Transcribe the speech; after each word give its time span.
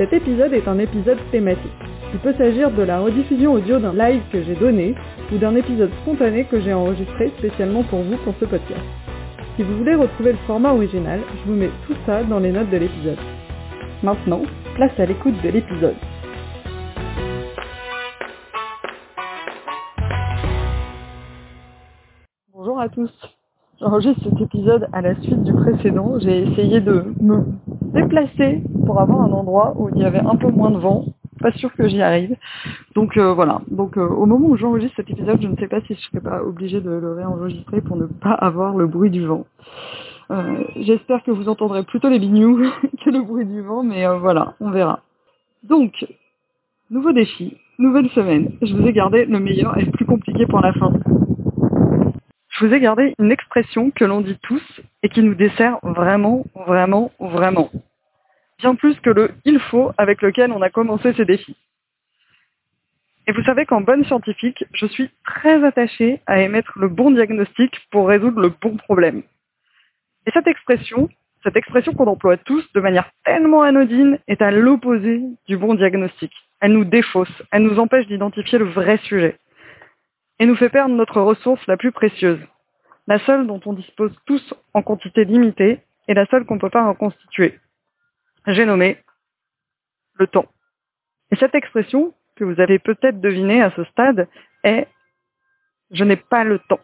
Cet 0.00 0.14
épisode 0.14 0.54
est 0.54 0.66
un 0.66 0.78
épisode 0.78 1.18
thématique. 1.30 1.70
Il 2.14 2.20
peut 2.20 2.32
s'agir 2.32 2.70
de 2.70 2.82
la 2.82 3.00
rediffusion 3.00 3.52
audio 3.52 3.78
d'un 3.78 3.92
live 3.92 4.22
que 4.32 4.42
j'ai 4.42 4.54
donné 4.54 4.94
ou 5.30 5.36
d'un 5.36 5.54
épisode 5.54 5.90
spontané 6.00 6.44
que 6.44 6.58
j'ai 6.58 6.72
enregistré 6.72 7.30
spécialement 7.36 7.82
pour 7.82 8.00
vous 8.00 8.16
pour 8.24 8.32
ce 8.40 8.46
podcast. 8.46 8.80
Si 9.56 9.62
vous 9.62 9.76
voulez 9.76 9.94
retrouver 9.94 10.32
le 10.32 10.38
format 10.46 10.72
original, 10.72 11.20
je 11.36 11.50
vous 11.50 11.54
mets 11.54 11.68
tout 11.86 11.92
ça 12.06 12.24
dans 12.24 12.38
les 12.38 12.50
notes 12.50 12.70
de 12.70 12.78
l'épisode. 12.78 13.18
Maintenant, 14.02 14.40
place 14.74 14.98
à 14.98 15.04
l'écoute 15.04 15.34
de 15.44 15.50
l'épisode. 15.50 15.96
Bonjour 22.54 22.80
à 22.80 22.88
tous. 22.88 23.12
J'enregistre 23.78 24.22
cet 24.30 24.40
épisode 24.40 24.88
à 24.94 25.02
la 25.02 25.14
suite 25.20 25.42
du 25.42 25.52
précédent. 25.52 26.18
J'ai 26.20 26.44
essayé 26.44 26.80
de 26.80 27.04
me 27.20 27.44
déplacer 27.92 28.62
pour 28.86 29.00
avoir 29.00 29.22
un 29.22 29.32
endroit 29.32 29.74
où 29.76 29.90
il 29.94 30.00
y 30.00 30.04
avait 30.04 30.20
un 30.20 30.36
peu 30.36 30.50
moins 30.50 30.70
de 30.70 30.78
vent 30.78 31.04
pas 31.40 31.52
sûr 31.52 31.72
que 31.74 31.88
j'y 31.88 32.02
arrive. 32.02 32.36
Donc 32.94 33.16
euh, 33.16 33.32
voilà. 33.32 33.60
Donc 33.70 33.96
euh, 33.96 34.06
au 34.06 34.26
moment 34.26 34.48
où 34.48 34.56
j'enregistre 34.56 34.96
cet 34.96 35.10
épisode, 35.10 35.40
je 35.40 35.48
ne 35.48 35.56
sais 35.56 35.68
pas 35.68 35.80
si 35.82 35.94
je 35.94 36.00
serai 36.00 36.20
pas 36.20 36.42
obligée 36.42 36.80
de 36.80 36.90
le 36.90 37.12
réenregistrer 37.14 37.80
pour 37.80 37.96
ne 37.96 38.06
pas 38.06 38.32
avoir 38.32 38.76
le 38.76 38.86
bruit 38.86 39.10
du 39.10 39.24
vent. 39.26 39.46
Euh, 40.30 40.64
J'espère 40.76 41.22
que 41.24 41.30
vous 41.30 41.48
entendrez 41.48 41.82
plutôt 41.82 42.08
les 42.08 42.18
bignous 42.18 42.58
que 43.04 43.10
le 43.10 43.22
bruit 43.22 43.46
du 43.46 43.62
vent, 43.62 43.82
mais 43.82 44.06
voilà, 44.18 44.54
on 44.60 44.70
verra. 44.70 45.00
Donc, 45.64 46.06
nouveau 46.90 47.12
défi, 47.12 47.56
nouvelle 47.78 48.08
semaine. 48.10 48.52
Je 48.62 48.74
vous 48.74 48.86
ai 48.86 48.92
gardé 48.92 49.24
le 49.24 49.40
meilleur 49.40 49.76
et 49.78 49.84
le 49.84 49.90
plus 49.90 50.06
compliqué 50.06 50.46
pour 50.46 50.60
la 50.60 50.72
fin. 50.74 50.92
Je 52.60 52.66
vous 52.66 52.74
ai 52.74 52.80
gardé 52.80 53.14
une 53.18 53.32
expression 53.32 53.90
que 53.90 54.04
l'on 54.04 54.20
dit 54.20 54.38
tous 54.42 54.62
et 55.02 55.08
qui 55.08 55.22
nous 55.22 55.34
dessert 55.34 55.78
vraiment, 55.82 56.44
vraiment, 56.54 57.10
vraiment 57.18 57.70
bien 58.60 58.74
plus 58.74 58.98
que 59.00 59.10
le 59.10 59.30
il 59.44 59.58
faut 59.58 59.92
avec 59.96 60.22
lequel 60.22 60.52
on 60.52 60.62
a 60.62 60.70
commencé 60.70 61.12
ces 61.14 61.24
défis. 61.24 61.56
Et 63.26 63.32
vous 63.32 63.42
savez 63.44 63.64
qu'en 63.64 63.80
bonne 63.80 64.04
scientifique, 64.04 64.64
je 64.72 64.86
suis 64.86 65.10
très 65.24 65.64
attachée 65.64 66.20
à 66.26 66.42
émettre 66.42 66.72
le 66.76 66.88
bon 66.88 67.10
diagnostic 67.10 67.78
pour 67.90 68.08
résoudre 68.08 68.40
le 68.40 68.52
bon 68.60 68.76
problème. 68.76 69.22
Et 70.26 70.30
cette 70.32 70.46
expression, 70.46 71.08
cette 71.42 71.56
expression 71.56 71.92
qu'on 71.92 72.08
emploie 72.08 72.36
tous 72.36 72.64
de 72.74 72.80
manière 72.80 73.10
tellement 73.24 73.62
anodine, 73.62 74.18
est 74.28 74.42
à 74.42 74.50
l'opposé 74.50 75.22
du 75.46 75.56
bon 75.56 75.74
diagnostic. 75.74 76.32
Elle 76.60 76.72
nous 76.72 76.84
défausse, 76.84 77.42
elle 77.52 77.62
nous 77.62 77.78
empêche 77.78 78.06
d'identifier 78.06 78.58
le 78.58 78.66
vrai 78.66 78.98
sujet. 79.04 79.38
Et 80.40 80.46
nous 80.46 80.56
fait 80.56 80.70
perdre 80.70 80.94
notre 80.96 81.20
ressource 81.20 81.64
la 81.68 81.76
plus 81.76 81.92
précieuse, 81.92 82.40
la 83.06 83.20
seule 83.20 83.46
dont 83.46 83.60
on 83.64 83.74
dispose 83.74 84.12
tous 84.26 84.54
en 84.74 84.82
quantité 84.82 85.24
limitée 85.24 85.80
et 86.08 86.14
la 86.14 86.26
seule 86.26 86.44
qu'on 86.44 86.56
ne 86.56 86.60
peut 86.60 86.70
pas 86.70 86.88
reconstituer 86.88 87.60
j'ai 88.46 88.64
nommé 88.64 88.98
le 90.14 90.26
temps. 90.26 90.46
Et 91.30 91.36
cette 91.36 91.54
expression, 91.54 92.14
que 92.36 92.44
vous 92.44 92.60
avez 92.60 92.78
peut-être 92.78 93.20
devinée 93.20 93.62
à 93.62 93.70
ce 93.72 93.84
stade, 93.84 94.28
est 94.64 94.88
je 95.90 96.04
n'ai 96.04 96.16
pas 96.16 96.44
le 96.44 96.58
temps. 96.58 96.80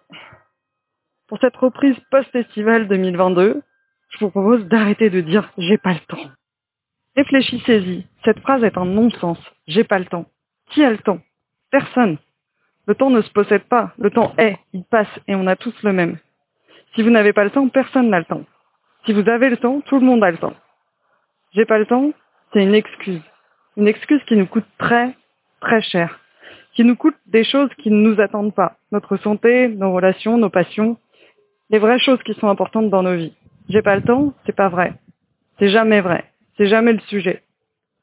Pour 1.29 1.39
cette 1.41 1.57
reprise 1.57 1.97
post-festival 2.11 2.89
2022, 2.89 3.63
je 4.11 4.19
vous 4.19 4.31
propose 4.31 4.67
d'arrêter 4.67 5.11
de 5.11 5.21
dire 5.21 5.51
j'ai 5.59 5.79
pas 5.79 5.95
le 5.95 6.01
temps. 6.01 6.31
Réfléchissez-y. 7.17 8.07
Cette 8.25 8.41
phrase 8.41 8.63
est 8.63 8.77
un 8.77 8.85
non-sens. 8.85 9.39
J'ai 9.67 9.85
pas 9.85 9.99
le 9.99 10.05
temps. 10.07 10.27
Qui 10.71 10.85
a 10.85 10.91
le 10.91 10.99
temps? 10.99 11.21
Personne. 11.71 12.19
Le 12.87 12.95
temps 12.95 13.11
ne 13.11 13.23
se 13.23 13.31
possède 13.31 13.65
pas. 13.65 13.93
Le 13.99 14.11
temps 14.11 14.33
est. 14.39 14.59
Il 14.73 14.85
passe 14.85 15.09
et 15.27 15.35
on 15.35 15.47
a 15.47 15.57
tous 15.57 15.75
le 15.83 15.93
même. 15.93 16.19
Si 16.95 17.03
vous 17.03 17.11
n'avez 17.11 17.33
pas 17.33 17.45
le 17.45 17.51
temps, 17.51 17.69
personne 17.69 18.11
n'a 18.11 18.19
le 18.19 18.25
temps. 18.25 18.45
Si 19.05 19.13
vous 19.13 19.29
avez 19.29 19.51
le 19.51 19.57
temps, 19.57 19.81
tout 19.83 19.99
le 19.99 20.07
monde 20.07 20.23
a 20.25 20.31
le 20.31 20.39
temps 20.39 20.55
j'ai 21.57 21.65
pas 21.65 21.79
le 21.79 21.87
temps, 21.87 22.13
c'est 22.53 22.63
une 22.63 22.75
excuse. 22.75 23.23
Une 23.79 23.89
excuse 23.89 24.23
qui 24.25 24.37
nous 24.37 24.47
coûte 24.47 24.67
très, 24.79 25.15
très 25.61 25.81
cher. 25.81 26.21
Qui 26.75 26.85
nous 26.85 26.97
coûte 26.97 27.17
des 27.27 27.45
choses 27.45 27.71
qui 27.79 27.91
ne 27.91 27.97
nous 27.97 28.21
attendent 28.21 28.55
pas. 28.55 28.77
Notre 28.93 29.17
santé, 29.17 29.69
nos 29.69 29.95
relations, 29.95 30.37
nos 30.37 30.51
passions. 30.51 30.99
Les 31.71 31.79
vraies 31.79 31.99
choses 31.99 32.23
qui 32.25 32.35
sont 32.35 32.49
importantes 32.49 32.91
dans 32.91 33.03
nos 33.03 33.17
vies. 33.17 33.35
J'ai 33.71 33.81
pas 33.81 33.97
le 33.97 34.03
temps, 34.03 34.35
c'est 34.45 34.55
pas 34.55 34.69
vrai. 34.69 34.93
C'est 35.59 35.71
jamais 35.71 36.03
vrai. 36.03 36.25
C'est 36.59 36.67
jamais 36.67 36.93
le 36.93 37.01
sujet. 37.09 37.43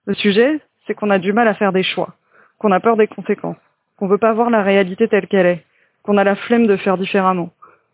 Le 0.07 0.15
sujet, 0.15 0.59
c'est 0.85 0.95
qu'on 0.95 1.11
a 1.11 1.19
du 1.19 1.31
mal 1.31 1.47
à 1.47 1.53
faire 1.53 1.71
des 1.71 1.83
choix. 1.83 2.15
Qu'on 2.57 2.71
a 2.71 2.79
peur 2.79 2.97
des 2.97 3.07
conséquences. 3.07 3.57
Qu'on 3.97 4.07
veut 4.07 4.17
pas 4.17 4.33
voir 4.33 4.49
la 4.49 4.63
réalité 4.63 5.07
telle 5.07 5.27
qu'elle 5.27 5.45
est. 5.45 5.65
Qu'on 6.03 6.17
a 6.17 6.23
la 6.23 6.35
flemme 6.35 6.67
de 6.67 6.75
faire 6.77 6.97
différemment. 6.97 7.51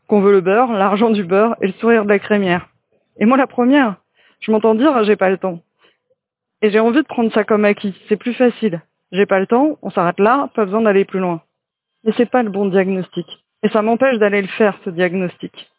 Qu'on 0.07 0.21
veut 0.21 0.31
le 0.31 0.41
beurre, 0.41 0.73
l'argent 0.73 1.09
du 1.09 1.23
beurre 1.23 1.55
et 1.61 1.67
le 1.67 1.73
sourire 1.73 2.03
de 2.03 2.09
la 2.09 2.19
crémière. 2.19 2.67
Et 3.17 3.25
moi 3.25 3.37
la 3.37 3.47
première, 3.47 3.95
je 4.39 4.51
m'entends 4.51 4.75
dire 4.75 5.03
j'ai 5.03 5.15
pas 5.15 5.29
le 5.29 5.37
temps. 5.37 5.59
Et 6.61 6.71
j'ai 6.71 6.79
envie 6.79 7.01
de 7.01 7.07
prendre 7.07 7.31
ça 7.31 7.43
comme 7.43 7.65
acquis. 7.65 7.95
C'est 8.07 8.17
plus 8.17 8.33
facile. 8.33 8.81
J'ai 9.11 9.25
pas 9.25 9.39
le 9.39 9.47
temps, 9.47 9.77
on 9.81 9.89
s'arrête 9.89 10.19
là, 10.19 10.49
pas 10.53 10.65
besoin 10.65 10.81
d'aller 10.81 11.05
plus 11.05 11.19
loin. 11.19 11.41
Mais 12.03 12.13
c'est 12.17 12.29
pas 12.29 12.43
le 12.43 12.49
bon 12.49 12.67
diagnostic. 12.67 13.25
Et 13.63 13.69
ça 13.69 13.81
m'empêche 13.81 14.17
d'aller 14.17 14.41
le 14.41 14.47
faire, 14.47 14.77
ce 14.85 14.89
diagnostic. 14.89 15.69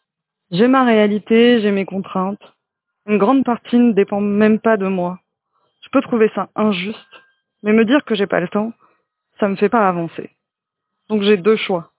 J'ai 0.51 0.67
ma 0.67 0.83
réalité, 0.83 1.61
j'ai 1.61 1.71
mes 1.71 1.85
contraintes. 1.85 2.41
Une 3.07 3.17
grande 3.17 3.43
partie 3.43 3.79
ne 3.79 3.93
dépend 3.93 4.19
même 4.19 4.59
pas 4.59 4.77
de 4.77 4.87
moi. 4.87 5.19
Je 5.81 5.89
peux 5.89 6.01
trouver 6.01 6.29
ça 6.35 6.49
injuste, 6.55 6.99
mais 7.63 7.73
me 7.73 7.85
dire 7.85 8.03
que 8.05 8.15
j'ai 8.15 8.27
pas 8.27 8.39
le 8.39 8.47
temps, 8.47 8.73
ça 9.41 9.49
me 9.49 9.57
fait 9.57 9.67
pas 9.67 9.89
avancer. 9.89 10.29
Donc 11.09 11.23
j'ai 11.23 11.35
deux 11.35 11.57
choix. 11.57 11.91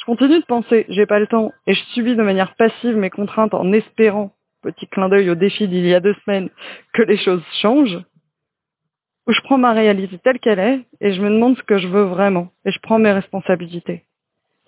Je 0.00 0.04
continue 0.04 0.40
de 0.40 0.44
penser 0.44 0.84
j'ai 0.88 1.06
pas 1.06 1.20
le 1.20 1.28
temps 1.28 1.52
et 1.68 1.74
je 1.74 1.84
subis 1.94 2.16
de 2.16 2.22
manière 2.22 2.56
passive 2.56 2.96
mes 2.96 3.10
contraintes 3.10 3.54
en 3.54 3.72
espérant 3.72 4.32
petit 4.62 4.86
clin 4.86 5.08
d'œil 5.08 5.28
au 5.28 5.34
défi 5.34 5.68
d'il 5.68 5.86
y 5.86 5.94
a 5.94 6.00
deux 6.00 6.14
semaines, 6.24 6.48
que 6.94 7.02
les 7.02 7.18
choses 7.18 7.42
changent, 7.60 8.00
où 9.26 9.32
je 9.32 9.40
prends 9.42 9.58
ma 9.58 9.72
réalité 9.72 10.18
telle 10.18 10.38
qu'elle 10.38 10.58
est 10.58 10.80
et 11.00 11.12
je 11.12 11.20
me 11.20 11.30
demande 11.30 11.56
ce 11.56 11.62
que 11.62 11.78
je 11.78 11.88
veux 11.88 12.04
vraiment 12.04 12.48
et 12.64 12.70
je 12.70 12.78
prends 12.80 12.98
mes 12.98 13.12
responsabilités. 13.12 14.04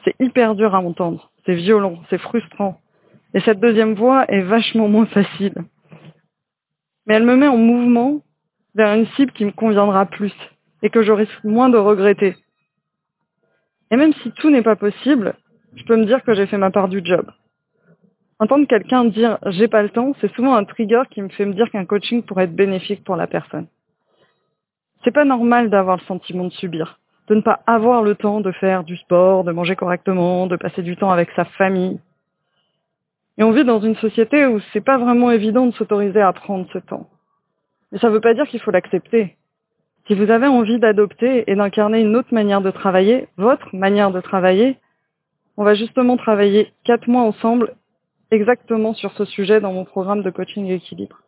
C'est 0.04 0.14
hyper 0.20 0.54
dur 0.54 0.74
à 0.74 0.80
entendre, 0.80 1.30
c'est 1.46 1.54
violent, 1.54 2.00
c'est 2.10 2.18
frustrant. 2.18 2.80
Et 3.32 3.40
cette 3.40 3.60
deuxième 3.60 3.94
voie 3.94 4.26
est 4.28 4.42
vachement 4.42 4.88
moins 4.88 5.06
facile. 5.06 5.54
Mais 7.06 7.14
elle 7.14 7.24
me 7.24 7.36
met 7.36 7.48
en 7.48 7.56
mouvement 7.56 8.20
vers 8.74 8.94
une 8.94 9.06
cible 9.16 9.32
qui 9.32 9.44
me 9.44 9.52
conviendra 9.52 10.06
plus 10.06 10.34
et 10.84 10.90
que 10.90 11.02
je 11.02 11.10
risque 11.10 11.42
moins 11.42 11.68
de 11.68 11.78
regretter. 11.78 12.36
Et 13.90 13.96
même 13.96 14.12
si 14.22 14.30
tout 14.30 14.50
n'est 14.50 14.62
pas 14.62 14.76
possible, 14.76 15.34
je 15.74 15.82
peux 15.84 15.96
me 15.96 16.04
dire 16.04 16.22
que 16.22 16.34
j'ai 16.34 16.46
fait 16.46 16.58
ma 16.58 16.70
part 16.70 16.88
du 16.88 17.00
job 17.04 17.26
entendre 18.38 18.66
quelqu'un 18.66 19.04
dire 19.04 19.38
j'ai 19.46 19.68
pas 19.68 19.82
le 19.82 19.90
temps, 19.90 20.12
c'est 20.20 20.32
souvent 20.34 20.54
un 20.54 20.64
trigger 20.64 21.02
qui 21.10 21.22
me 21.22 21.28
fait 21.28 21.46
me 21.46 21.54
dire 21.54 21.70
qu'un 21.70 21.84
coaching 21.84 22.22
pourrait 22.22 22.44
être 22.44 22.54
bénéfique 22.54 23.04
pour 23.04 23.16
la 23.16 23.26
personne. 23.26 23.66
C'est 25.02 25.12
pas 25.12 25.24
normal 25.24 25.70
d'avoir 25.70 25.96
le 25.96 26.02
sentiment 26.02 26.44
de 26.44 26.52
subir, 26.52 26.98
de 27.28 27.34
ne 27.34 27.40
pas 27.40 27.60
avoir 27.66 28.02
le 28.02 28.14
temps 28.14 28.40
de 28.40 28.52
faire 28.52 28.84
du 28.84 28.96
sport, 28.96 29.44
de 29.44 29.52
manger 29.52 29.76
correctement, 29.76 30.46
de 30.46 30.56
passer 30.56 30.82
du 30.82 30.96
temps 30.96 31.10
avec 31.10 31.30
sa 31.36 31.44
famille. 31.44 32.00
Et 33.36 33.42
on 33.42 33.50
vit 33.50 33.64
dans 33.64 33.80
une 33.80 33.96
société 33.96 34.46
où 34.46 34.60
c'est 34.72 34.84
pas 34.84 34.98
vraiment 34.98 35.30
évident 35.30 35.66
de 35.66 35.72
s'autoriser 35.72 36.20
à 36.20 36.32
prendre 36.32 36.66
ce 36.72 36.78
temps. 36.78 37.08
Mais 37.92 37.98
ça 37.98 38.08
veut 38.08 38.20
pas 38.20 38.34
dire 38.34 38.46
qu'il 38.46 38.60
faut 38.60 38.70
l'accepter. 38.70 39.36
Si 40.06 40.14
vous 40.14 40.30
avez 40.30 40.46
envie 40.46 40.78
d'adopter 40.78 41.44
et 41.50 41.54
d'incarner 41.54 42.00
une 42.00 42.14
autre 42.14 42.32
manière 42.34 42.60
de 42.60 42.70
travailler, 42.70 43.26
votre 43.38 43.74
manière 43.74 44.10
de 44.10 44.20
travailler, 44.20 44.76
on 45.56 45.64
va 45.64 45.74
justement 45.74 46.18
travailler 46.18 46.72
quatre 46.84 47.08
mois 47.08 47.22
ensemble 47.22 47.74
exactement 48.30 48.92
sur 48.92 49.12
ce 49.12 49.24
sujet 49.24 49.60
dans 49.60 49.72
mon 49.72 49.86
programme 49.86 50.22
de 50.22 50.30
coaching 50.30 50.66
équilibre. 50.68 51.20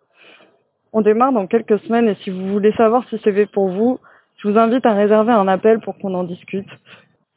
On 0.92 1.00
démarre 1.00 1.32
dans 1.32 1.46
quelques 1.46 1.78
semaines 1.80 2.08
et 2.08 2.16
si 2.16 2.30
vous 2.30 2.48
voulez 2.48 2.72
savoir 2.72 3.08
si 3.08 3.18
c'est 3.24 3.32
fait 3.32 3.46
pour 3.46 3.68
vous, 3.68 3.98
je 4.36 4.48
vous 4.48 4.58
invite 4.58 4.84
à 4.84 4.92
réserver 4.92 5.32
un 5.32 5.48
appel 5.48 5.80
pour 5.80 5.96
qu'on 5.98 6.12
en 6.12 6.24
discute. 6.24 6.68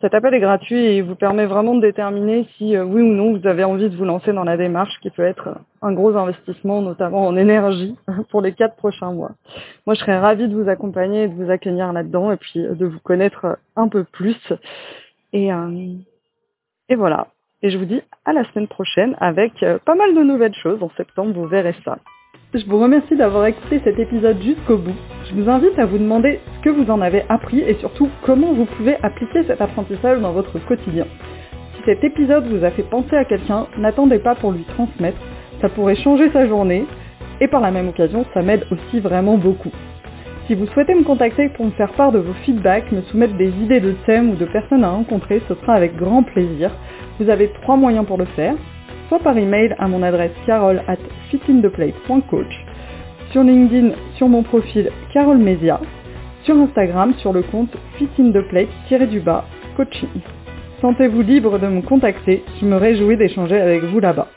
Cet 0.01 0.13
appel 0.13 0.33
est 0.33 0.39
gratuit 0.39 0.77
et 0.77 1.01
vous 1.01 1.15
permet 1.15 1.45
vraiment 1.45 1.75
de 1.75 1.81
déterminer 1.81 2.47
si 2.57 2.77
euh, 2.77 2.85
oui 2.85 3.01
ou 3.01 3.13
non 3.13 3.37
vous 3.37 3.45
avez 3.45 3.65
envie 3.65 3.89
de 3.89 3.95
vous 3.97 4.05
lancer 4.05 4.31
dans 4.31 4.45
la 4.45 4.55
démarche 4.55 4.97
qui 5.01 5.09
peut 5.09 5.25
être 5.25 5.57
un 5.81 5.91
gros 5.91 6.15
investissement, 6.15 6.81
notamment 6.81 7.27
en 7.27 7.35
énergie, 7.35 7.97
pour 8.31 8.41
les 8.41 8.53
quatre 8.53 8.77
prochains 8.77 9.11
mois. 9.11 9.31
Moi, 9.85 9.95
je 9.95 9.99
serais 9.99 10.17
ravie 10.17 10.47
de 10.47 10.55
vous 10.55 10.69
accompagner 10.69 11.23
et 11.23 11.27
de 11.27 11.33
vous 11.33 11.51
accueillir 11.51 11.91
là-dedans 11.91 12.31
et 12.31 12.37
puis 12.37 12.61
de 12.61 12.85
vous 12.85 12.99
connaître 12.99 13.57
un 13.75 13.89
peu 13.89 14.05
plus. 14.05 14.37
Et, 15.33 15.51
euh, 15.51 15.93
et 16.87 16.95
voilà. 16.95 17.27
Et 17.61 17.69
je 17.69 17.77
vous 17.77 17.85
dis 17.85 18.01
à 18.23 18.31
la 18.31 18.45
semaine 18.45 18.69
prochaine 18.69 19.17
avec 19.19 19.61
euh, 19.63 19.79
pas 19.83 19.95
mal 19.95 20.15
de 20.15 20.21
nouvelles 20.21 20.55
choses. 20.55 20.81
En 20.81 20.89
septembre, 20.95 21.33
vous 21.33 21.45
verrez 21.45 21.75
ça. 21.83 21.97
Je 22.53 22.65
vous 22.65 22.79
remercie 22.79 23.15
d'avoir 23.17 23.45
écouté 23.47 23.81
cet 23.83 23.99
épisode 23.99 24.41
jusqu'au 24.41 24.77
bout. 24.77 24.95
Je 25.29 25.35
vous 25.35 25.49
invite 25.49 25.77
à 25.77 25.85
vous 25.85 25.97
demander 25.97 26.39
que 26.63 26.69
vous 26.69 26.89
en 26.91 27.01
avez 27.01 27.23
appris 27.29 27.59
et 27.59 27.75
surtout 27.75 28.09
comment 28.25 28.53
vous 28.53 28.65
pouvez 28.65 28.97
appliquer 29.01 29.43
cet 29.43 29.61
apprentissage 29.61 30.19
dans 30.19 30.31
votre 30.31 30.59
quotidien. 30.65 31.05
Si 31.75 31.81
cet 31.85 32.03
épisode 32.03 32.47
vous 32.47 32.63
a 32.65 32.71
fait 32.71 32.83
penser 32.83 33.15
à 33.15 33.25
quelqu'un, 33.25 33.67
n'attendez 33.77 34.19
pas 34.19 34.35
pour 34.35 34.51
lui 34.51 34.63
transmettre. 34.63 35.19
Ça 35.61 35.69
pourrait 35.69 35.95
changer 35.95 36.29
sa 36.31 36.47
journée 36.47 36.85
et 37.41 37.47
par 37.47 37.61
la 37.61 37.71
même 37.71 37.87
occasion, 37.87 38.25
ça 38.33 38.41
m'aide 38.41 38.65
aussi 38.71 38.99
vraiment 38.99 39.37
beaucoup. 39.37 39.71
Si 40.47 40.55
vous 40.55 40.65
souhaitez 40.67 40.95
me 40.95 41.03
contacter 41.03 41.49
pour 41.49 41.65
me 41.65 41.71
faire 41.71 41.93
part 41.93 42.11
de 42.11 42.19
vos 42.19 42.33
feedbacks, 42.43 42.91
me 42.91 43.01
soumettre 43.03 43.35
des 43.37 43.49
idées 43.49 43.79
de 43.79 43.91
thèmes 44.05 44.31
ou 44.31 44.35
de 44.35 44.45
personnes 44.45 44.83
à 44.83 44.89
rencontrer, 44.89 45.41
ce 45.47 45.53
sera 45.55 45.75
avec 45.75 45.95
grand 45.95 46.23
plaisir. 46.23 46.71
Vous 47.19 47.29
avez 47.29 47.51
trois 47.61 47.77
moyens 47.77 48.05
pour 48.05 48.17
le 48.17 48.25
faire, 48.25 48.55
soit 49.09 49.19
par 49.19 49.37
email 49.37 49.75
à 49.77 49.87
mon 49.87 50.01
adresse 50.01 50.31
carole 50.45 50.81
at 50.87 50.97
sur 53.31 53.43
LinkedIn 53.43 53.91
sur 54.15 54.27
mon 54.27 54.41
profil 54.41 54.89
Carole 55.13 55.37
Mesia, 55.37 55.79
sur 56.49 56.57
Instagram 56.57 57.13
sur 57.19 57.31
le 57.31 57.43
compte 57.43 57.69
fitintheplate-du-bas 57.99 59.45
coaching. 59.77 60.09
Sentez-vous 60.81 61.21
libre 61.21 61.59
de 61.59 61.67
me 61.67 61.83
contacter, 61.83 62.43
je 62.59 62.65
me 62.65 62.75
réjouis 62.75 63.17
d'échanger 63.17 63.59
avec 63.59 63.83
vous 63.83 63.99
là-bas. 63.99 64.27